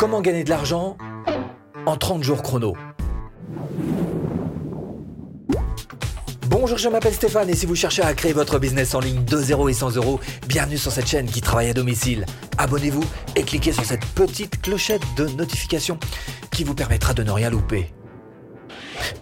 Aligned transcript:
Comment 0.00 0.22
gagner 0.22 0.44
de 0.44 0.48
l'argent 0.48 0.96
en 1.84 1.94
30 1.94 2.22
jours 2.22 2.42
chrono 2.42 2.74
Bonjour, 6.48 6.78
je 6.78 6.88
m'appelle 6.88 7.12
Stéphane 7.12 7.50
et 7.50 7.54
si 7.54 7.66
vous 7.66 7.74
cherchez 7.74 8.00
à 8.00 8.14
créer 8.14 8.32
votre 8.32 8.58
business 8.58 8.94
en 8.94 9.00
ligne 9.00 9.22
de 9.26 9.36
0 9.36 9.68
et 9.68 9.74
100 9.74 9.96
euros, 9.96 10.18
bienvenue 10.48 10.78
sur 10.78 10.90
cette 10.90 11.06
chaîne 11.06 11.26
qui 11.26 11.42
travaille 11.42 11.68
à 11.68 11.74
domicile. 11.74 12.24
Abonnez-vous 12.56 13.04
et 13.36 13.42
cliquez 13.42 13.72
sur 13.72 13.84
cette 13.84 14.06
petite 14.14 14.62
clochette 14.62 15.02
de 15.18 15.26
notification 15.26 15.98
qui 16.50 16.64
vous 16.64 16.74
permettra 16.74 17.12
de 17.12 17.22
ne 17.22 17.30
rien 17.30 17.50
louper. 17.50 17.92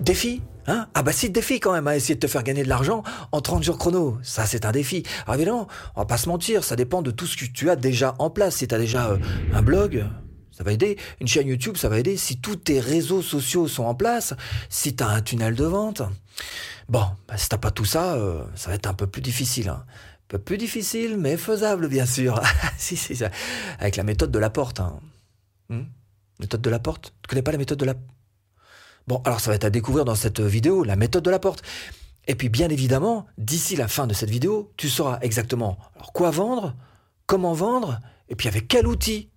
Défi 0.00 0.42
Hein? 0.68 0.86
Ah 0.94 1.02
bah 1.02 1.12
si 1.12 1.30
défi 1.30 1.60
quand 1.60 1.72
même, 1.72 1.88
à 1.88 1.96
essayer 1.96 2.14
de 2.14 2.20
te 2.20 2.26
faire 2.26 2.42
gagner 2.42 2.62
de 2.62 2.68
l'argent 2.68 3.02
en 3.32 3.40
30 3.40 3.64
jours 3.64 3.78
chrono. 3.78 4.18
Ça 4.22 4.46
c'est 4.46 4.64
un 4.64 4.70
défi. 4.70 5.02
Alors 5.24 5.34
évidemment, 5.34 5.66
on 5.96 6.02
va 6.02 6.06
pas 6.06 6.18
se 6.18 6.28
mentir, 6.28 6.62
ça 6.62 6.76
dépend 6.76 7.02
de 7.02 7.10
tout 7.10 7.26
ce 7.26 7.36
que 7.36 7.46
tu 7.46 7.68
as 7.68 7.74
déjà 7.74 8.14
en 8.20 8.30
place. 8.30 8.56
Si 8.56 8.68
tu 8.68 8.74
as 8.74 8.78
déjà 8.78 9.08
euh, 9.08 9.16
un 9.54 9.62
blog, 9.62 10.04
ça 10.58 10.64
va 10.64 10.72
aider. 10.72 10.98
Une 11.20 11.28
chaîne 11.28 11.46
YouTube, 11.46 11.76
ça 11.76 11.88
va 11.88 12.00
aider. 12.00 12.16
Si 12.16 12.40
tous 12.40 12.56
tes 12.56 12.80
réseaux 12.80 13.22
sociaux 13.22 13.68
sont 13.68 13.84
en 13.84 13.94
place, 13.94 14.34
si 14.68 14.96
tu 14.96 15.04
as 15.04 15.08
un 15.08 15.22
tunnel 15.22 15.54
de 15.54 15.64
vente. 15.64 16.02
Bon, 16.88 17.04
bah, 17.28 17.36
si 17.36 17.48
t'as 17.48 17.58
pas 17.58 17.70
tout 17.70 17.84
ça, 17.84 18.14
euh, 18.14 18.42
ça 18.56 18.70
va 18.70 18.74
être 18.74 18.88
un 18.88 18.94
peu 18.94 19.06
plus 19.06 19.22
difficile. 19.22 19.68
Hein. 19.68 19.84
Un 19.86 20.26
peu 20.26 20.38
plus 20.38 20.58
difficile, 20.58 21.16
mais 21.16 21.36
faisable 21.36 21.86
bien 21.86 22.06
sûr. 22.06 22.42
si, 22.76 22.96
si, 22.96 23.14
ça. 23.14 23.30
Avec 23.78 23.94
la 23.94 24.02
méthode 24.02 24.32
de 24.32 24.38
la 24.40 24.50
porte. 24.50 24.80
Hein. 24.80 24.98
Hmm? 25.68 25.84
Méthode 26.40 26.60
de 26.60 26.70
la 26.70 26.80
porte? 26.80 27.14
Tu 27.22 27.28
connais 27.28 27.42
pas 27.42 27.52
la 27.52 27.58
méthode 27.58 27.78
de 27.78 27.84
la... 27.84 27.94
Bon, 29.06 29.22
alors 29.24 29.38
ça 29.38 29.52
va 29.52 29.54
être 29.54 29.64
à 29.64 29.70
découvrir 29.70 30.04
dans 30.04 30.16
cette 30.16 30.40
vidéo, 30.40 30.82
la 30.82 30.96
méthode 30.96 31.22
de 31.22 31.30
la 31.30 31.38
porte. 31.38 31.62
Et 32.26 32.34
puis 32.34 32.48
bien 32.48 32.68
évidemment, 32.68 33.26
d'ici 33.38 33.76
la 33.76 33.86
fin 33.86 34.08
de 34.08 34.12
cette 34.12 34.28
vidéo, 34.28 34.72
tu 34.76 34.88
sauras 34.88 35.20
exactement 35.22 35.78
quoi 36.14 36.30
vendre, 36.32 36.74
comment 37.26 37.54
vendre, 37.54 38.00
et 38.28 38.34
puis 38.34 38.48
avec 38.48 38.66
quel 38.66 38.88
outil. 38.88 39.30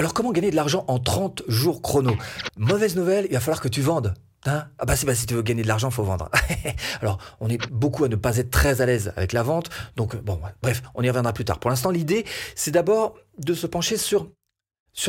Alors 0.00 0.14
comment 0.14 0.32
gagner 0.32 0.50
de 0.50 0.56
l'argent 0.56 0.86
en 0.88 0.98
30 0.98 1.42
jours 1.46 1.82
chrono? 1.82 2.16
Mauvaise 2.56 2.96
nouvelle, 2.96 3.26
il 3.28 3.34
va 3.34 3.40
falloir 3.40 3.60
que 3.60 3.68
tu 3.68 3.82
vendes. 3.82 4.14
Hein? 4.46 4.64
Ah 4.78 4.86
bah, 4.86 4.94
bah 5.04 5.14
si 5.14 5.26
tu 5.26 5.34
veux 5.34 5.42
gagner 5.42 5.60
de 5.62 5.68
l'argent, 5.68 5.90
faut 5.90 6.04
vendre. 6.04 6.30
Alors, 7.02 7.18
on 7.38 7.50
est 7.50 7.70
beaucoup 7.70 8.04
à 8.04 8.08
ne 8.08 8.16
pas 8.16 8.38
être 8.38 8.48
très 8.48 8.80
à 8.80 8.86
l'aise 8.86 9.12
avec 9.16 9.34
la 9.34 9.42
vente. 9.42 9.68
Donc 9.96 10.16
bon, 10.16 10.40
bref, 10.62 10.82
on 10.94 11.02
y 11.02 11.08
reviendra 11.10 11.34
plus 11.34 11.44
tard. 11.44 11.58
Pour 11.58 11.68
l'instant, 11.68 11.90
l'idée, 11.90 12.24
c'est 12.54 12.70
d'abord 12.70 13.18
de 13.36 13.52
se 13.52 13.66
pencher 13.66 13.98
sur 13.98 14.30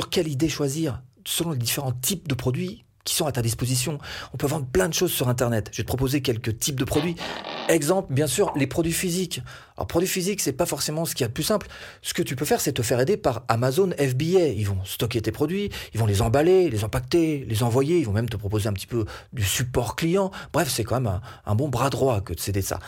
quelle 0.10 0.28
idée 0.28 0.50
choisir 0.50 1.02
selon 1.26 1.52
les 1.52 1.58
différents 1.58 1.94
types 1.94 2.28
de 2.28 2.36
produits 2.36 2.84
qui 3.04 3.16
sont 3.16 3.26
à 3.26 3.32
ta 3.32 3.42
disposition. 3.42 3.98
On 4.34 4.38
peut 4.38 4.48
vendre 4.48 4.66
plein 4.66 4.90
de 4.90 4.94
choses 4.94 5.12
sur 5.12 5.30
Internet. 5.30 5.70
Je 5.72 5.78
vais 5.78 5.84
te 5.84 5.88
proposer 5.88 6.22
quelques 6.22 6.58
types 6.58 6.80
de 6.80 6.86
produits. 6.86 7.16
Exemple, 7.70 8.14
bien 8.14 8.28
sûr, 8.28 8.52
les 8.56 8.68
produits 8.68 8.94
physiques. 8.94 9.42
Alors, 9.78 9.88
produits 9.88 10.10
physiques, 10.10 10.42
c'est 10.42 10.54
pas 10.54 10.66
forcément 10.66 11.06
ce 11.06 11.16
qu'il 11.16 11.24
y 11.24 11.26
a 11.26 11.28
de 11.28 11.34
plus 11.34 11.44
simple. 11.44 11.68
Ce 12.02 12.14
que 12.14 12.22
tu 12.22 12.36
peux 12.36 12.46
faire, 12.46 12.62
c'est 12.62 12.74
te 12.74 12.82
faire 12.82 13.00
aider 13.00 13.18
par 13.18 13.44
Amazon 13.48 13.92
FBA. 13.98 14.50
Ils 14.56 14.68
vont 14.68 14.84
stocker 14.84 15.22
tes 15.22 15.32
produits, 15.32 15.72
ils 15.94 16.00
vont 16.00 16.06
les 16.06 16.22
emballer, 16.22 16.70
les 16.70 16.84
empaqueter, 16.84 17.46
les 17.48 17.64
envoyer. 17.64 18.00
Ils 18.00 18.06
vont 18.06 18.14
même 18.14 18.30
te 18.30 18.38
proposer 18.38 18.68
un 18.68 18.74
petit 18.74 18.88
peu 18.88 19.06
du 19.34 19.44
support 19.44 19.96
client. 19.96 20.32
Bref, 20.54 20.70
c'est 20.70 20.84
quand 20.84 21.00
même 21.00 21.20
un, 21.46 21.56
bon 21.56 21.70
bras 21.70 21.90
droit 21.90 22.22
que 22.22 22.34
de 22.34 22.40
céder 22.40 22.62
ça. 22.62 22.80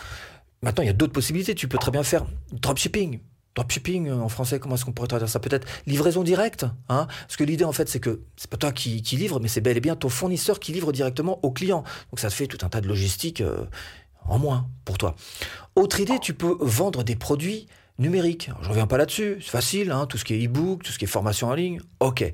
Maintenant, 0.62 0.82
il 0.82 0.86
y 0.86 0.90
a 0.90 0.94
d'autres 0.94 1.12
possibilités. 1.12 1.54
Tu 1.54 1.68
peux 1.68 1.78
très 1.78 1.90
bien 1.90 2.02
faire 2.02 2.24
dropshipping 2.52 3.20
dropshipping 3.54 4.08
euh, 4.08 4.16
en 4.16 4.28
français, 4.28 4.58
comment 4.58 4.74
est-ce 4.74 4.84
qu'on 4.84 4.92
pourrait 4.92 5.08
traduire 5.08 5.28
ça? 5.28 5.40
Peut-être 5.40 5.66
livraison 5.86 6.22
directe, 6.22 6.64
hein? 6.88 7.06
Parce 7.20 7.36
que 7.36 7.44
l'idée 7.44 7.64
en 7.64 7.72
fait, 7.72 7.88
c'est 7.88 8.00
que 8.00 8.22
c'est 8.36 8.50
pas 8.50 8.56
toi 8.56 8.72
qui, 8.72 9.00
livre, 9.12 9.40
mais 9.40 9.48
c'est 9.48 9.60
bel 9.60 9.76
et 9.76 9.80
bien 9.80 9.96
ton 9.96 10.08
fournisseur 10.08 10.58
qui 10.60 10.72
livre 10.72 10.92
directement 10.92 11.38
au 11.42 11.50
client. 11.50 11.84
Donc 12.10 12.20
ça 12.20 12.28
te 12.28 12.34
fait 12.34 12.46
tout 12.46 12.64
un 12.64 12.68
tas 12.68 12.80
de 12.80 12.88
logistique 12.88 13.40
euh, 13.40 13.64
en 14.26 14.38
moins 14.38 14.68
pour 14.84 14.98
toi. 14.98 15.14
Autre 15.76 16.00
idée, 16.00 16.18
tu 16.20 16.34
peux 16.34 16.56
vendre 16.60 17.04
des 17.04 17.16
produits 17.16 17.66
numériques. 17.98 18.50
Je 18.62 18.68
reviens 18.68 18.86
pas 18.86 18.98
là-dessus, 18.98 19.38
c'est 19.40 19.50
facile, 19.50 19.90
hein, 19.92 20.06
tout 20.06 20.18
ce 20.18 20.24
qui 20.24 20.34
est 20.34 20.46
e-book, 20.46 20.82
tout 20.82 20.92
ce 20.92 20.98
qui 20.98 21.04
est 21.04 21.08
formation 21.08 21.48
en 21.48 21.54
ligne, 21.54 21.80
ok. 22.00 22.32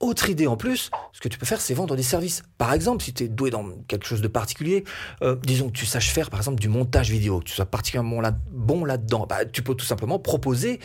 Autre 0.00 0.30
idée 0.30 0.46
en 0.46 0.56
plus, 0.56 0.90
ce 1.12 1.20
que 1.20 1.28
tu 1.28 1.38
peux 1.38 1.44
faire, 1.44 1.60
c'est 1.60 1.74
vendre 1.74 1.94
des 1.94 2.02
services. 2.02 2.42
Par 2.56 2.72
exemple, 2.72 3.04
si 3.04 3.12
tu 3.12 3.24
es 3.24 3.28
doué 3.28 3.50
dans 3.50 3.68
quelque 3.86 4.06
chose 4.06 4.22
de 4.22 4.28
particulier, 4.28 4.84
euh, 5.22 5.36
disons 5.42 5.68
que 5.68 5.74
tu 5.74 5.84
saches 5.84 6.10
faire 6.10 6.30
par 6.30 6.40
exemple 6.40 6.58
du 6.58 6.68
montage 6.68 7.10
vidéo, 7.10 7.40
que 7.40 7.44
tu 7.44 7.52
sois 7.52 7.66
particulièrement 7.66 8.22
bon 8.50 8.86
là-dedans, 8.86 9.26
bah, 9.28 9.44
tu 9.44 9.62
peux 9.62 9.74
tout 9.74 9.84
simplement 9.84 10.18
proposer 10.18 10.80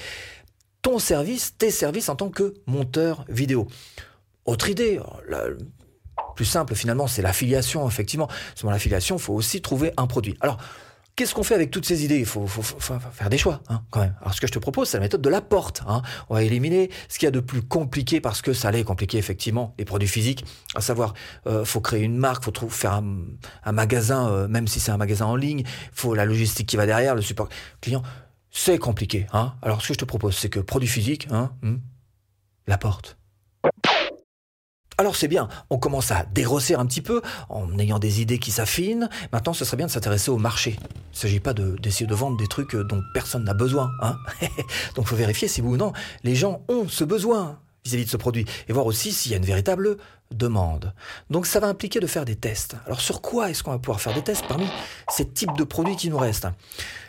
ton 0.81 0.99
service, 0.99 1.57
tes 1.57 1.71
services 1.71 2.09
en 2.09 2.17
tant 2.17 2.29
que 2.29 2.55
monteur 2.67 3.23
vidéo. 3.29 3.67
Autre 4.43 4.69
idée, 4.69 4.99
la 5.29 5.45
plus 6.35 6.45
simple 6.45 6.75
finalement, 6.75 7.07
c'est 7.07 7.21
l'affiliation, 7.21 7.87
effectivement. 7.87 8.27
Selon 8.53 8.71
l'affiliation, 8.71 9.15
il 9.15 9.21
faut 9.21 9.33
aussi 9.33 9.61
trouver 9.61 9.93
un 9.97 10.07
produit. 10.07 10.37
Alors, 10.41 10.57
Qu'est-ce 11.15 11.33
qu'on 11.33 11.43
fait 11.43 11.55
avec 11.55 11.71
toutes 11.71 11.85
ces 11.85 12.03
idées? 12.03 12.19
Il 12.19 12.25
faut, 12.25 12.45
faire 12.45 13.29
des 13.29 13.37
choix, 13.37 13.61
hein, 13.69 13.83
quand 13.89 14.01
même. 14.01 14.15
Alors, 14.19 14.33
ce 14.33 14.41
que 14.41 14.47
je 14.47 14.51
te 14.51 14.59
propose, 14.59 14.89
c'est 14.89 14.97
la 14.97 15.01
méthode 15.01 15.21
de 15.21 15.29
la 15.29 15.39
porte. 15.39 15.81
Hein. 15.87 16.01
On 16.27 16.35
va 16.35 16.43
éliminer 16.43 16.89
ce 17.07 17.17
qu'il 17.17 17.25
y 17.25 17.29
a 17.29 17.31
de 17.31 17.39
plus 17.39 17.61
compliqué 17.61 18.19
parce 18.19 18.41
que 18.41 18.51
ça 18.51 18.67
allait 18.67 18.83
compliquer 18.83 19.17
effectivement 19.17 19.73
les 19.79 19.85
produits 19.85 20.09
physiques. 20.09 20.43
À 20.75 20.81
savoir, 20.81 21.13
euh, 21.47 21.63
faut 21.63 21.79
créer 21.79 22.03
une 22.03 22.17
marque, 22.17 22.43
faut 22.43 22.69
faire 22.69 23.01
un, 23.63 23.71
magasin, 23.71 24.27
euh, 24.27 24.49
même 24.49 24.67
si 24.67 24.81
c'est 24.81 24.91
un 24.91 24.97
magasin 24.97 25.25
en 25.25 25.37
ligne. 25.37 25.63
Faut 25.93 26.15
la 26.15 26.25
logistique 26.25 26.67
qui 26.67 26.75
va 26.75 26.85
derrière, 26.85 27.15
le 27.15 27.21
support 27.21 27.47
client. 27.79 28.03
C'est 28.51 28.77
compliqué. 28.77 29.25
Hein. 29.31 29.53
Alors, 29.61 29.81
ce 29.81 29.89
que 29.89 29.93
je 29.93 29.99
te 29.99 30.05
propose, 30.05 30.35
c'est 30.35 30.49
que 30.49 30.59
produits 30.59 30.89
physiques, 30.89 31.29
hein, 31.31 31.51
hmm, 31.61 31.77
la 32.67 32.77
porte. 32.77 33.17
Alors 34.97 35.15
c'est 35.15 35.27
bien, 35.27 35.49
on 35.69 35.77
commence 35.77 36.11
à 36.11 36.25
dégrosser 36.33 36.75
un 36.75 36.85
petit 36.85 37.01
peu 37.01 37.21
en 37.49 37.77
ayant 37.79 37.99
des 37.99 38.21
idées 38.21 38.39
qui 38.39 38.51
s'affinent. 38.51 39.09
Maintenant, 39.33 39.53
ce 39.53 39.65
serait 39.65 39.77
bien 39.77 39.87
de 39.87 39.91
s'intéresser 39.91 40.31
au 40.31 40.37
marché. 40.37 40.77
Il 40.79 41.15
ne 41.15 41.17
s'agit 41.17 41.39
pas 41.39 41.53
d'essayer 41.53 42.07
de, 42.07 42.15
vendre 42.15 42.37
des 42.37 42.47
trucs 42.47 42.75
dont 42.75 43.01
personne 43.13 43.43
n'a 43.43 43.53
besoin. 43.53 43.91
Hein 44.01 44.17
Donc 44.95 45.07
faut 45.07 45.15
vérifier 45.15 45.47
si 45.47 45.61
oui 45.61 45.73
ou 45.73 45.77
non 45.77 45.91
les 46.23 46.35
gens 46.35 46.61
ont 46.69 46.87
ce 46.87 47.03
besoin 47.03 47.59
vis-à-vis 47.85 48.05
de 48.05 48.09
ce 48.09 48.17
produit 48.17 48.45
et 48.67 48.73
voir 48.73 48.85
aussi 48.85 49.11
s'il 49.11 49.31
y 49.31 49.35
a 49.35 49.37
une 49.37 49.45
véritable 49.45 49.97
demande. 50.31 50.93
Donc 51.29 51.45
ça 51.45 51.59
va 51.59 51.67
impliquer 51.67 51.99
de 51.99 52.07
faire 52.07 52.25
des 52.25 52.35
tests. 52.35 52.75
Alors 52.85 52.99
sur 52.99 53.21
quoi 53.21 53.49
est-ce 53.49 53.63
qu'on 53.63 53.71
va 53.71 53.79
pouvoir 53.79 54.01
faire 54.01 54.13
des 54.13 54.23
tests 54.23 54.45
parmi 54.47 54.65
ces 55.09 55.27
types 55.27 55.55
de 55.57 55.63
produits 55.63 55.95
qui 55.95 56.09
nous 56.09 56.17
restent? 56.17 56.47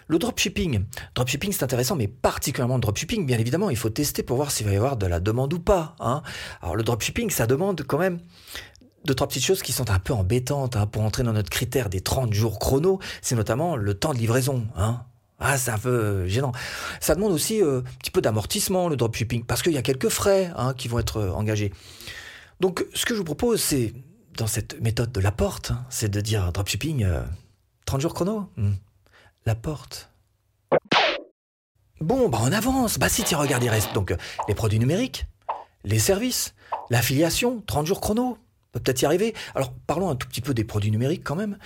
Le 0.08 0.18
dropshipping. 0.18 0.84
Dropshipping, 1.14 1.52
c'est 1.52 1.64
intéressant, 1.64 1.96
mais 1.96 2.06
particulièrement 2.06 2.76
le 2.76 2.80
dropshipping, 2.80 3.26
bien 3.26 3.38
évidemment, 3.38 3.70
il 3.70 3.76
faut 3.76 3.90
tester 3.90 4.22
pour 4.22 4.36
voir 4.36 4.52
s'il 4.52 4.66
va 4.66 4.72
y 4.72 4.76
avoir 4.76 4.96
de 4.96 5.06
la 5.06 5.18
demande 5.18 5.52
ou 5.52 5.58
pas. 5.58 5.96
Hein. 5.98 6.22
Alors 6.62 6.76
le 6.76 6.84
dropshipping, 6.84 7.30
ça 7.30 7.46
demande 7.46 7.82
quand 7.82 7.98
même 7.98 8.20
deux, 9.04 9.14
trois 9.14 9.28
petites 9.28 9.44
choses 9.44 9.62
qui 9.62 9.72
sont 9.72 9.90
un 9.90 9.98
peu 9.98 10.12
embêtantes 10.12 10.76
hein, 10.76 10.86
pour 10.86 11.02
entrer 11.02 11.22
dans 11.22 11.32
notre 11.32 11.50
critère 11.50 11.88
des 11.88 12.00
30 12.00 12.32
jours 12.32 12.58
chrono. 12.58 12.98
C'est 13.22 13.36
notamment 13.36 13.76
le 13.76 13.94
temps 13.94 14.12
de 14.12 14.18
livraison. 14.18 14.66
Hein. 14.76 15.00
Ah, 15.38 15.58
c'est 15.58 15.70
un 15.70 15.78
peu 15.78 16.26
gênant. 16.26 16.52
Ça 17.00 17.14
demande 17.14 17.32
aussi 17.32 17.62
euh, 17.62 17.80
un 17.80 17.98
petit 17.98 18.10
peu 18.10 18.20
d'amortissement, 18.20 18.88
le 18.88 18.96
dropshipping, 18.96 19.44
parce 19.44 19.62
qu'il 19.62 19.72
y 19.72 19.78
a 19.78 19.82
quelques 19.82 20.08
frais 20.08 20.50
hein, 20.56 20.72
qui 20.74 20.88
vont 20.88 20.98
être 20.98 21.18
euh, 21.18 21.30
engagés. 21.32 21.72
Donc, 22.60 22.86
ce 22.94 23.04
que 23.04 23.14
je 23.14 23.18
vous 23.18 23.24
propose, 23.24 23.60
c'est, 23.60 23.92
dans 24.38 24.46
cette 24.46 24.80
méthode 24.80 25.12
de 25.12 25.20
la 25.20 25.32
porte, 25.32 25.72
hein, 25.72 25.84
c'est 25.90 26.10
de 26.10 26.20
dire 26.20 26.52
dropshipping, 26.52 27.06
30 27.84 27.98
euh, 27.98 28.02
jours 28.02 28.14
chrono. 28.14 28.50
Hmm 28.56 28.72
la 29.46 29.54
porte. 29.54 30.10
Bon, 32.00 32.28
bah 32.28 32.38
on 32.42 32.52
avance. 32.52 32.98
Bah 32.98 33.08
si 33.08 33.24
tu 33.24 33.34
regardes, 33.36 33.62
il 33.62 33.70
reste 33.70 33.94
donc 33.94 34.14
les 34.48 34.54
produits 34.54 34.78
numériques, 34.78 35.24
les 35.84 35.98
services, 35.98 36.54
l'affiliation, 36.90 37.62
30 37.66 37.86
jours 37.86 38.00
chrono 38.00 38.36
peut-être 38.80 39.02
y 39.02 39.06
arriver. 39.06 39.34
Alors 39.54 39.72
parlons 39.86 40.10
un 40.10 40.16
tout 40.16 40.28
petit 40.28 40.40
peu 40.40 40.54
des 40.54 40.64
produits 40.64 40.90
numériques 40.90 41.22
quand 41.24 41.36
même, 41.36 41.58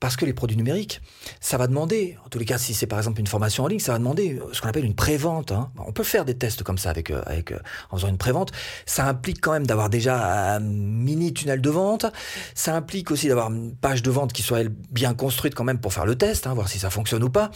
parce 0.00 0.16
que 0.16 0.24
les 0.24 0.32
produits 0.32 0.56
numériques, 0.56 1.00
ça 1.40 1.56
va 1.56 1.66
demander, 1.66 2.16
en 2.24 2.28
tous 2.28 2.38
les 2.38 2.44
cas 2.44 2.58
si 2.58 2.74
c'est 2.74 2.86
par 2.86 2.98
exemple 2.98 3.20
une 3.20 3.26
formation 3.26 3.64
en 3.64 3.66
ligne, 3.66 3.80
ça 3.80 3.92
va 3.92 3.98
demander 3.98 4.38
euh, 4.38 4.52
ce 4.52 4.60
qu'on 4.60 4.68
appelle 4.68 4.84
une 4.84 4.94
prévente. 4.94 5.52
Hein. 5.52 5.70
On 5.78 5.92
peut 5.92 6.04
faire 6.04 6.24
des 6.24 6.34
tests 6.34 6.62
comme 6.62 6.78
ça 6.78 6.90
avec, 6.90 7.10
euh, 7.10 7.22
euh, 7.28 7.58
en 7.90 7.96
faisant 7.96 8.08
une 8.08 8.18
prévente. 8.18 8.52
Ça 8.86 9.06
implique 9.06 9.40
quand 9.40 9.52
même 9.52 9.66
d'avoir 9.66 9.90
déjà 9.90 10.54
un 10.54 10.60
mini 10.60 11.32
tunnel 11.32 11.60
de 11.60 11.70
vente. 11.70 12.06
Ça 12.54 12.76
implique 12.76 13.10
aussi 13.10 13.28
d'avoir 13.28 13.50
une 13.50 13.74
page 13.74 14.02
de 14.02 14.10
vente 14.10 14.32
qui 14.32 14.42
soit 14.42 14.68
bien 14.90 15.14
construite 15.14 15.54
quand 15.54 15.64
même 15.64 15.80
pour 15.80 15.92
faire 15.92 16.06
le 16.06 16.16
test, 16.16 16.46
hein, 16.46 16.54
voir 16.54 16.68
si 16.68 16.78
ça 16.78 16.90
fonctionne 16.90 17.24
ou 17.24 17.30
pas. 17.30 17.50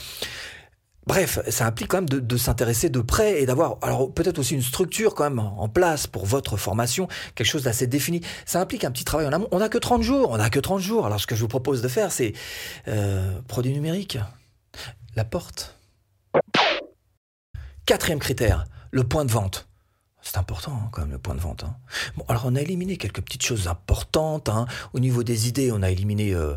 Bref, 1.06 1.40
ça 1.48 1.66
implique 1.66 1.88
quand 1.88 1.98
même 1.98 2.08
de, 2.08 2.36
s'intéresser 2.36 2.88
de 2.88 3.00
près 3.00 3.42
et 3.42 3.46
d'avoir, 3.46 3.76
alors 3.82 4.12
peut-être 4.12 4.38
aussi 4.38 4.54
une 4.54 4.62
structure 4.62 5.14
quand 5.14 5.24
même 5.24 5.40
en 5.40 5.68
place 5.68 6.06
pour 6.06 6.26
votre 6.26 6.56
formation, 6.56 7.08
quelque 7.34 7.46
chose 7.46 7.64
d'assez 7.64 7.88
défini. 7.88 8.20
Ça 8.46 8.60
implique 8.60 8.84
un 8.84 8.92
petit 8.92 9.04
travail 9.04 9.26
en 9.26 9.32
amont. 9.32 9.48
On 9.50 9.58
n'a 9.58 9.68
que 9.68 9.78
30 9.78 10.02
jours, 10.02 10.30
on 10.30 10.36
n'a 10.36 10.48
que 10.48 10.60
30 10.60 10.80
jours. 10.80 11.06
Alors 11.06 11.20
ce 11.20 11.26
que 11.26 11.34
je 11.34 11.40
vous 11.40 11.48
propose 11.48 11.82
de 11.82 11.88
faire, 11.88 12.12
c'est 12.12 12.34
euh, 12.86 13.40
produit 13.48 13.72
numérique, 13.72 14.18
la 15.16 15.24
porte. 15.24 15.76
Quatrième 17.84 18.20
critère, 18.20 18.66
le 18.92 19.02
point 19.02 19.24
de 19.24 19.32
vente. 19.32 19.66
C'est 20.22 20.38
important 20.38 20.72
hein, 20.72 20.88
quand 20.92 21.02
même 21.02 21.10
le 21.10 21.18
point 21.18 21.34
de 21.34 21.40
vente. 21.40 21.64
Hein. 21.64 21.74
Bon, 22.16 22.24
alors 22.28 22.44
on 22.46 22.54
a 22.54 22.60
éliminé 22.60 22.96
quelques 22.96 23.22
petites 23.22 23.42
choses 23.44 23.66
importantes. 23.66 24.48
Hein. 24.48 24.66
Au 24.92 25.00
niveau 25.00 25.24
des 25.24 25.48
idées, 25.48 25.72
on 25.72 25.82
a 25.82 25.90
éliminé 25.90 26.32
euh, 26.32 26.54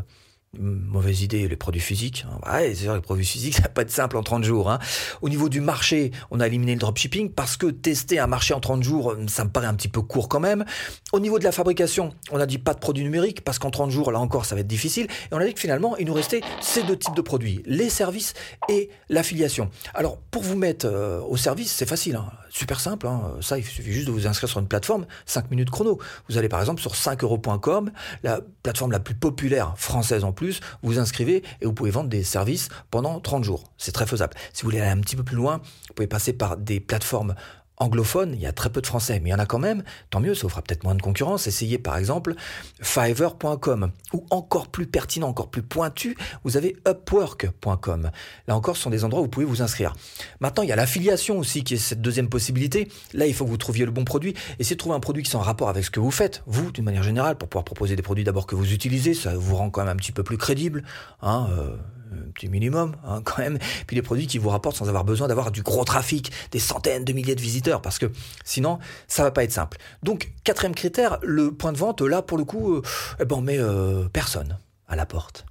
mauvaise 0.60 1.22
idée, 1.22 1.48
les 1.48 1.56
produits 1.56 1.80
physiques. 1.80 2.26
Ouais, 2.46 2.74
c'est 2.74 2.84
sûr, 2.84 2.94
les 2.94 3.00
produits 3.00 3.24
physiques, 3.24 3.54
ça 3.56 3.62
va 3.62 3.68
pas 3.68 3.82
être 3.82 3.90
simple 3.90 4.16
en 4.16 4.22
30 4.22 4.44
jours. 4.44 4.70
Hein. 4.70 4.78
Au 5.22 5.28
niveau 5.28 5.48
du 5.48 5.60
marché, 5.60 6.10
on 6.30 6.40
a 6.40 6.46
éliminé 6.46 6.74
le 6.74 6.80
dropshipping 6.80 7.30
parce 7.30 7.56
que 7.56 7.66
tester 7.66 8.18
un 8.18 8.26
marché 8.26 8.54
en 8.54 8.60
30 8.60 8.82
jours, 8.82 9.16
ça 9.28 9.44
me 9.44 9.50
paraît 9.50 9.66
un 9.66 9.74
petit 9.74 9.88
peu 9.88 10.02
court 10.02 10.28
quand 10.28 10.40
même. 10.40 10.64
Au 11.12 11.20
niveau 11.20 11.38
de 11.38 11.44
la 11.44 11.52
fabrication, 11.52 12.12
on 12.30 12.40
a 12.40 12.46
dit 12.46 12.58
pas 12.58 12.74
de 12.74 12.78
produits 12.78 13.04
numériques 13.04 13.42
parce 13.42 13.58
qu'en 13.58 13.70
30 13.70 13.90
jours, 13.90 14.12
là 14.12 14.20
encore, 14.20 14.44
ça 14.44 14.54
va 14.54 14.60
être 14.60 14.66
difficile. 14.66 15.06
Et 15.30 15.34
on 15.34 15.38
a 15.38 15.44
dit 15.44 15.54
que 15.54 15.60
finalement, 15.60 15.96
il 15.96 16.06
nous 16.06 16.14
restait 16.14 16.40
ces 16.60 16.82
deux 16.82 16.96
types 16.98 17.16
de 17.16 17.22
produits, 17.22 17.62
les 17.66 17.90
services 17.90 18.34
et 18.68 18.90
l'affiliation. 19.08 19.70
Alors, 19.94 20.18
pour 20.30 20.42
vous 20.42 20.56
mettre 20.56 20.86
euh, 20.86 21.20
au 21.20 21.36
service, 21.36 21.72
c'est 21.72 21.86
facile. 21.86 22.16
Hein. 22.16 22.30
Super 22.56 22.80
simple. 22.80 23.06
Hein. 23.06 23.36
Ça, 23.40 23.58
il 23.58 23.64
suffit 23.64 23.92
juste 23.92 24.06
de 24.06 24.12
vous 24.12 24.26
inscrire 24.26 24.48
sur 24.48 24.60
une 24.60 24.68
plateforme, 24.68 25.06
5 25.26 25.50
minutes 25.50 25.70
chrono. 25.70 25.98
Vous 26.28 26.38
allez 26.38 26.48
par 26.48 26.60
exemple 26.60 26.80
sur 26.80 26.94
5euros.com, 26.94 27.90
la 28.22 28.40
plateforme 28.62 28.92
la 28.92 29.00
plus 29.00 29.14
populaire 29.14 29.74
française 29.76 30.24
en 30.24 30.32
plus, 30.32 30.60
vous 30.82 30.98
inscrivez 30.98 31.42
et 31.60 31.66
vous 31.66 31.74
pouvez 31.74 31.90
vendre 31.90 32.08
des 32.08 32.22
services 32.22 32.68
pendant 32.90 33.20
30 33.20 33.44
jours. 33.44 33.64
C'est 33.76 33.92
très 33.92 34.06
faisable. 34.06 34.34
Si 34.52 34.62
vous 34.62 34.68
voulez 34.68 34.80
aller 34.80 34.90
un 34.90 35.00
petit 35.00 35.16
peu 35.16 35.22
plus 35.22 35.36
loin, 35.36 35.60
vous 35.88 35.94
pouvez 35.94 36.06
passer 36.06 36.32
par 36.32 36.56
des 36.56 36.80
plateformes 36.80 37.34
anglophone, 37.78 38.32
il 38.34 38.40
y 38.40 38.46
a 38.46 38.52
très 38.52 38.70
peu 38.70 38.80
de 38.80 38.86
français, 38.86 39.20
mais 39.22 39.30
il 39.30 39.32
y 39.32 39.34
en 39.34 39.38
a 39.38 39.46
quand 39.46 39.58
même, 39.58 39.82
tant 40.10 40.20
mieux, 40.20 40.34
ça 40.34 40.48
fera 40.48 40.62
peut-être 40.62 40.84
moins 40.84 40.94
de 40.94 41.02
concurrence. 41.02 41.46
Essayez 41.46 41.78
par 41.78 41.96
exemple 41.96 42.34
fiverr.com 42.80 43.90
ou 44.12 44.26
encore 44.30 44.68
plus 44.68 44.86
pertinent, 44.86 45.28
encore 45.28 45.50
plus 45.50 45.62
pointu, 45.62 46.16
vous 46.44 46.56
avez 46.56 46.76
upwork.com. 46.88 48.10
Là 48.48 48.56
encore, 48.56 48.76
ce 48.76 48.82
sont 48.82 48.90
des 48.90 49.04
endroits 49.04 49.20
où 49.20 49.24
vous 49.24 49.30
pouvez 49.30 49.46
vous 49.46 49.62
inscrire. 49.62 49.94
Maintenant, 50.40 50.62
il 50.62 50.68
y 50.68 50.72
a 50.72 50.76
l'affiliation 50.76 51.38
aussi 51.38 51.64
qui 51.64 51.74
est 51.74 51.78
cette 51.78 52.00
deuxième 52.00 52.28
possibilité. 52.28 52.88
Là, 53.12 53.26
il 53.26 53.34
faut 53.34 53.44
que 53.44 53.50
vous 53.50 53.56
trouviez 53.56 53.84
le 53.84 53.90
bon 53.90 54.04
produit. 54.04 54.34
Essayez 54.58 54.76
de 54.76 54.80
trouver 54.80 54.96
un 54.96 55.00
produit 55.00 55.22
qui 55.22 55.30
soit 55.30 55.40
en 55.40 55.44
rapport 55.44 55.68
avec 55.68 55.84
ce 55.84 55.90
que 55.90 56.00
vous 56.00 56.10
faites, 56.10 56.42
vous, 56.46 56.72
d'une 56.72 56.84
manière 56.84 57.02
générale, 57.02 57.36
pour 57.36 57.48
pouvoir 57.48 57.64
proposer 57.64 57.96
des 57.96 58.02
produits 58.02 58.24
d'abord 58.24 58.46
que 58.46 58.54
vous 58.54 58.72
utilisez. 58.72 59.14
Ça 59.14 59.36
vous 59.36 59.56
rend 59.56 59.70
quand 59.70 59.82
même 59.82 59.92
un 59.92 59.96
petit 59.96 60.12
peu 60.12 60.22
plus 60.22 60.38
crédible. 60.38 60.84
Hein, 61.20 61.48
euh, 61.50 61.76
un 62.12 62.30
petit 62.32 62.48
minimum 62.48 62.96
hein, 63.04 63.20
quand 63.24 63.38
même, 63.38 63.58
puis 63.86 63.96
des 63.96 64.02
produits 64.02 64.26
qui 64.26 64.38
vous 64.38 64.48
rapportent 64.48 64.76
sans 64.76 64.88
avoir 64.88 65.04
besoin 65.04 65.28
d'avoir 65.28 65.50
du 65.50 65.62
gros 65.62 65.84
trafic, 65.84 66.32
des 66.50 66.58
centaines 66.58 67.04
de 67.04 67.12
milliers 67.12 67.34
de 67.34 67.40
visiteurs, 67.40 67.82
parce 67.82 67.98
que 67.98 68.10
sinon 68.44 68.78
ça 69.08 69.22
va 69.22 69.30
pas 69.30 69.44
être 69.44 69.52
simple. 69.52 69.78
Donc 70.02 70.32
quatrième 70.44 70.74
critère, 70.74 71.18
le 71.22 71.52
point 71.52 71.72
de 71.72 71.78
vente, 71.78 72.00
là 72.02 72.22
pour 72.22 72.38
le 72.38 72.44
coup, 72.44 72.74
euh, 72.74 72.82
eh 73.20 73.24
ben, 73.24 73.36
on 73.36 73.42
met 73.42 73.58
euh, 73.58 74.08
personne 74.12 74.58
à 74.88 74.96
la 74.96 75.06
porte. 75.06 75.46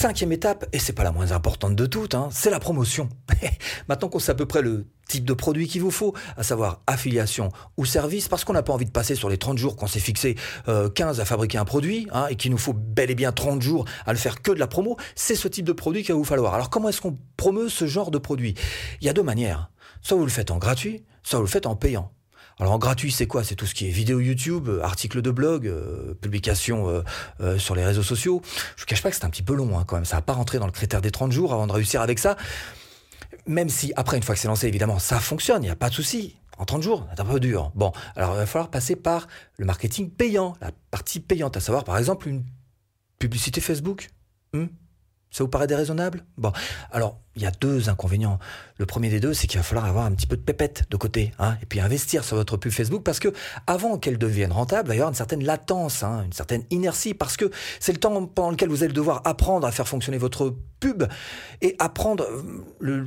Cinquième 0.00 0.32
étape, 0.32 0.64
et 0.72 0.78
c'est 0.78 0.94
pas 0.94 1.04
la 1.04 1.12
moins 1.12 1.32
importante 1.32 1.76
de 1.76 1.84
toutes, 1.84 2.14
hein, 2.14 2.30
c'est 2.32 2.48
la 2.48 2.58
promotion. 2.58 3.10
Maintenant 3.90 4.08
qu'on 4.08 4.18
sait 4.18 4.32
à 4.32 4.34
peu 4.34 4.46
près 4.46 4.62
le 4.62 4.86
type 5.06 5.26
de 5.26 5.34
produit 5.34 5.68
qu'il 5.68 5.82
vous 5.82 5.90
faut, 5.90 6.14
à 6.38 6.42
savoir 6.42 6.80
affiliation 6.86 7.50
ou 7.76 7.84
service, 7.84 8.26
parce 8.26 8.46
qu'on 8.46 8.54
n'a 8.54 8.62
pas 8.62 8.72
envie 8.72 8.86
de 8.86 8.90
passer 8.90 9.14
sur 9.14 9.28
les 9.28 9.36
30 9.36 9.58
jours 9.58 9.76
qu'on 9.76 9.86
s'est 9.86 10.00
fixé 10.00 10.36
15 10.64 11.18
euh, 11.18 11.22
à 11.22 11.24
fabriquer 11.26 11.58
un 11.58 11.66
produit, 11.66 12.08
hein, 12.12 12.28
et 12.30 12.36
qu'il 12.36 12.50
nous 12.50 12.56
faut 12.56 12.72
bel 12.72 13.10
et 13.10 13.14
bien 13.14 13.30
30 13.30 13.60
jours 13.60 13.84
à 14.06 14.14
le 14.14 14.18
faire 14.18 14.40
que 14.40 14.52
de 14.52 14.58
la 14.58 14.66
promo, 14.66 14.96
c'est 15.16 15.34
ce 15.34 15.48
type 15.48 15.66
de 15.66 15.72
produit 15.72 16.02
qu'il 16.02 16.14
va 16.14 16.18
vous 16.18 16.24
falloir. 16.24 16.54
Alors 16.54 16.70
comment 16.70 16.88
est-ce 16.88 17.02
qu'on 17.02 17.18
promeut 17.36 17.68
ce 17.68 17.86
genre 17.86 18.10
de 18.10 18.16
produit? 18.16 18.54
Il 19.02 19.06
y 19.06 19.10
a 19.10 19.12
deux 19.12 19.22
manières. 19.22 19.70
Soit 20.00 20.16
vous 20.16 20.24
le 20.24 20.30
faites 20.30 20.50
en 20.50 20.56
gratuit, 20.56 21.04
soit 21.22 21.40
vous 21.40 21.44
le 21.44 21.50
faites 21.50 21.66
en 21.66 21.76
payant. 21.76 22.10
Alors 22.60 22.74
en 22.74 22.78
gratuit, 22.78 23.10
c'est 23.10 23.26
quoi? 23.26 23.42
C'est 23.42 23.54
tout 23.54 23.64
ce 23.64 23.74
qui 23.74 23.86
est 23.86 23.90
vidéo 23.90 24.20
YouTube, 24.20 24.68
euh, 24.68 24.82
articles 24.82 25.22
de 25.22 25.30
blog, 25.30 25.66
euh, 25.66 26.14
publications 26.20 27.02
euh, 27.40 27.58
sur 27.58 27.74
les 27.74 27.84
réseaux 27.84 28.02
sociaux. 28.02 28.42
Je 28.76 28.84
ne 28.84 28.86
cache 28.86 29.02
pas 29.02 29.10
que 29.10 29.16
c'est 29.16 29.24
un 29.24 29.30
petit 29.30 29.42
peu 29.42 29.54
long 29.54 29.78
hein, 29.78 29.84
quand 29.86 29.96
même. 29.96 30.04
Ça 30.04 30.16
va 30.16 30.22
pas 30.22 30.34
rentrer 30.34 30.58
dans 30.58 30.66
le 30.66 30.72
critère 30.72 31.00
des 31.00 31.10
30 31.10 31.32
jours 31.32 31.54
avant 31.54 31.66
de 31.66 31.72
réussir 31.72 32.02
avec 32.02 32.18
ça. 32.18 32.36
Même 33.46 33.70
si 33.70 33.92
après, 33.96 34.18
une 34.18 34.22
fois 34.22 34.34
que 34.34 34.40
c'est 34.40 34.48
lancé, 34.48 34.68
évidemment, 34.68 34.98
ça 34.98 35.18
fonctionne, 35.18 35.62
il 35.62 35.66
n'y 35.66 35.72
a 35.72 35.76
pas 35.76 35.88
de 35.88 35.94
souci. 35.94 36.36
En 36.58 36.66
30 36.66 36.82
jours, 36.82 37.06
c'est 37.14 37.20
un 37.20 37.24
peu 37.24 37.40
dur. 37.40 37.72
Bon, 37.74 37.92
alors 38.14 38.34
il 38.34 38.36
va 38.36 38.46
falloir 38.46 38.70
passer 38.70 38.94
par 38.94 39.26
le 39.56 39.64
marketing 39.64 40.10
payant, 40.10 40.54
la 40.60 40.72
partie 40.90 41.20
payante, 41.20 41.56
à 41.56 41.60
savoir 41.60 41.84
par 41.84 41.96
exemple 41.96 42.28
une 42.28 42.44
publicité 43.18 43.62
Facebook. 43.62 44.10
Hmm 44.52 44.66
ça 45.30 45.44
vous 45.44 45.48
paraît 45.48 45.66
déraisonnable? 45.66 46.24
Bon, 46.36 46.52
alors 46.90 47.18
il 47.36 47.42
y 47.42 47.46
a 47.46 47.52
deux 47.52 47.88
inconvénients. 47.88 48.38
Le 48.78 48.86
premier 48.86 49.08
des 49.08 49.20
deux, 49.20 49.32
c'est 49.32 49.46
qu'il 49.46 49.58
va 49.58 49.62
falloir 49.62 49.84
avoir 49.84 50.04
un 50.04 50.12
petit 50.12 50.26
peu 50.26 50.36
de 50.36 50.42
pépette 50.42 50.84
de 50.90 50.96
côté, 50.96 51.32
hein, 51.38 51.56
et 51.62 51.66
puis 51.66 51.80
investir 51.80 52.24
sur 52.24 52.36
votre 52.36 52.56
pub 52.56 52.72
Facebook, 52.72 53.02
parce 53.04 53.20
que 53.20 53.32
avant 53.66 53.98
qu'elle 53.98 54.18
devienne 54.18 54.52
rentable, 54.52 54.88
il 54.88 54.88
va 54.88 54.94
y 54.94 54.98
avoir 54.98 55.10
une 55.10 55.16
certaine 55.16 55.44
latence, 55.44 56.02
hein, 56.02 56.24
une 56.24 56.32
certaine 56.32 56.64
inertie, 56.70 57.14
parce 57.14 57.36
que 57.36 57.50
c'est 57.78 57.92
le 57.92 57.98
temps 57.98 58.26
pendant 58.26 58.50
lequel 58.50 58.68
vous 58.68 58.82
allez 58.82 58.92
devoir 58.92 59.22
apprendre 59.24 59.66
à 59.66 59.70
faire 59.70 59.86
fonctionner 59.86 60.18
votre 60.18 60.54
pub 60.80 61.04
et 61.62 61.76
apprendre. 61.78 62.26
Euh, 62.82 63.04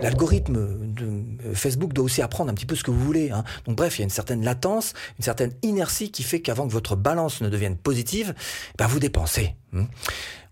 l'algorithme 0.00 0.92
de 0.94 1.54
Facebook 1.54 1.92
doit 1.92 2.04
aussi 2.04 2.22
apprendre 2.22 2.50
un 2.50 2.54
petit 2.54 2.66
peu 2.66 2.76
ce 2.76 2.84
que 2.84 2.90
vous 2.90 3.04
voulez. 3.04 3.30
Hein. 3.30 3.44
Donc 3.66 3.76
bref, 3.76 3.98
il 3.98 4.02
y 4.02 4.02
a 4.02 4.04
une 4.04 4.10
certaine 4.10 4.44
latence, 4.44 4.92
une 5.18 5.24
certaine 5.24 5.52
inertie 5.62 6.12
qui 6.12 6.22
fait 6.22 6.40
qu'avant 6.40 6.68
que 6.68 6.72
votre 6.72 6.96
balance 6.96 7.40
ne 7.40 7.48
devienne 7.48 7.76
positive, 7.76 8.34
ben 8.78 8.86
vous 8.86 9.00
dépensez. 9.00 9.56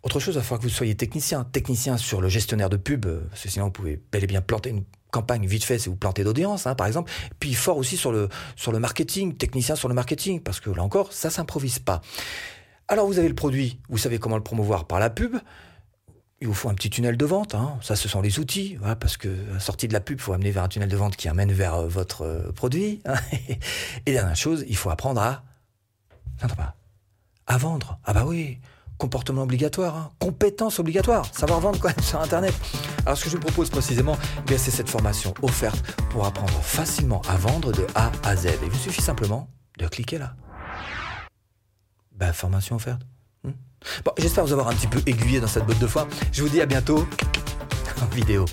Hein. 0.06 0.08
Autre 0.08 0.20
chose, 0.20 0.34
il 0.36 0.40
va 0.40 0.56
que 0.56 0.62
vous 0.62 0.68
soyez 0.68 0.94
technicien. 0.94 1.44
Technicien 1.44 1.96
sur 1.96 2.20
le 2.20 2.28
gestionnaire 2.28 2.70
de 2.70 2.76
pub, 2.76 3.06
euh, 3.06 3.26
parce 3.30 3.42
que 3.42 3.48
sinon 3.48 3.66
vous 3.66 3.72
pouvez 3.72 4.00
bel 4.12 4.24
et 4.24 4.26
bien 4.26 4.40
planter 4.40 4.70
une 4.70 4.84
campagne 5.10 5.46
vite 5.46 5.64
fait 5.64 5.78
si 5.78 5.88
vous 5.88 5.96
plantez 5.96 6.24
d'audience, 6.24 6.66
hein, 6.66 6.74
par 6.74 6.86
exemple. 6.86 7.10
Puis 7.40 7.54
fort 7.54 7.76
aussi 7.76 7.96
sur 7.96 8.12
le, 8.12 8.28
sur 8.54 8.72
le 8.72 8.78
marketing, 8.78 9.36
technicien 9.36 9.76
sur 9.76 9.88
le 9.88 9.94
marketing, 9.94 10.40
parce 10.40 10.60
que 10.60 10.70
là 10.70 10.82
encore, 10.82 11.12
ça 11.12 11.30
s'improvise 11.30 11.78
pas. 11.78 12.00
Alors 12.88 13.06
vous 13.06 13.18
avez 13.18 13.28
le 13.28 13.34
produit, 13.34 13.80
vous 13.88 13.98
savez 13.98 14.18
comment 14.18 14.36
le 14.36 14.42
promouvoir 14.42 14.86
par 14.86 15.00
la 15.00 15.10
pub. 15.10 15.36
Il 16.40 16.46
vous 16.48 16.54
faut 16.54 16.68
un 16.68 16.74
petit 16.74 16.90
tunnel 16.90 17.16
de 17.16 17.24
vente, 17.24 17.54
hein. 17.54 17.78
ça 17.80 17.96
ce 17.96 18.08
sont 18.08 18.20
les 18.20 18.38
outils, 18.38 18.76
parce 19.00 19.16
que 19.16 19.28
la 19.54 19.58
sortie 19.58 19.88
de 19.88 19.94
la 19.94 20.00
pub, 20.00 20.18
il 20.18 20.22
faut 20.22 20.34
amener 20.34 20.50
vers 20.50 20.64
un 20.64 20.68
tunnel 20.68 20.90
de 20.90 20.96
vente 20.96 21.16
qui 21.16 21.28
amène 21.28 21.50
vers 21.50 21.74
euh, 21.74 21.88
votre 21.88 22.22
euh, 22.22 22.52
produit. 22.52 23.00
Hein. 23.06 23.14
Et 24.06 24.12
dernière 24.12 24.36
chose, 24.36 24.64
il 24.68 24.76
faut 24.76 24.90
apprendre 24.90 25.20
à... 25.22 25.44
pas. 26.54 26.76
À 27.46 27.56
vendre. 27.56 27.98
Ah 28.04 28.12
bah 28.12 28.24
oui, 28.26 28.58
comportement 28.98 29.42
obligatoire, 29.42 29.96
hein. 29.96 30.10
compétence 30.18 30.78
obligatoire, 30.78 31.26
savoir 31.34 31.60
vendre 31.60 31.78
quand 31.78 31.88
même 31.96 32.04
sur 32.04 32.20
Internet. 32.20 32.54
Alors 33.04 33.16
ce 33.16 33.24
que 33.24 33.30
je 33.30 33.36
vous 33.36 33.42
propose 33.42 33.70
précisément, 33.70 34.16
eh 34.50 34.58
c'est 34.58 34.70
cette 34.70 34.88
formation 34.88 35.34
offerte 35.42 35.82
pour 36.10 36.26
apprendre 36.26 36.60
facilement 36.62 37.22
à 37.28 37.36
vendre 37.36 37.72
de 37.72 37.86
A 37.94 38.10
à 38.24 38.36
Z. 38.36 38.48
Il 38.62 38.70
vous 38.70 38.78
suffit 38.78 39.02
simplement 39.02 39.48
de 39.78 39.86
cliquer 39.86 40.18
là. 40.18 40.34
Ben, 42.12 42.32
formation 42.32 42.76
offerte. 42.76 43.02
Hmm. 43.44 43.50
Bon, 44.04 44.12
j'espère 44.18 44.44
vous 44.44 44.52
avoir 44.52 44.68
un 44.68 44.74
petit 44.74 44.86
peu 44.86 45.02
aiguillé 45.06 45.40
dans 45.40 45.46
cette 45.46 45.66
botte 45.66 45.78
de 45.78 45.86
foin. 45.86 46.08
Je 46.32 46.42
vous 46.42 46.48
dis 46.48 46.60
à 46.60 46.66
bientôt 46.66 47.06
en 48.02 48.06
vidéo. 48.14 48.46